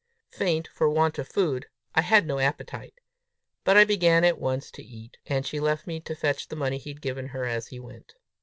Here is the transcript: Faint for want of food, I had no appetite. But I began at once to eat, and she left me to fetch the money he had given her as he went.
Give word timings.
Faint 0.31 0.67
for 0.69 0.89
want 0.89 1.19
of 1.19 1.27
food, 1.27 1.67
I 1.93 2.01
had 2.01 2.25
no 2.25 2.39
appetite. 2.39 2.95
But 3.63 3.77
I 3.77 3.83
began 3.85 4.23
at 4.23 4.39
once 4.39 4.71
to 4.71 4.83
eat, 4.83 5.17
and 5.27 5.45
she 5.45 5.59
left 5.59 5.85
me 5.85 5.99
to 5.99 6.15
fetch 6.15 6.47
the 6.47 6.55
money 6.55 6.79
he 6.79 6.89
had 6.89 7.01
given 7.03 7.27
her 7.27 7.45
as 7.45 7.67
he 7.67 7.79
went. 7.79 8.15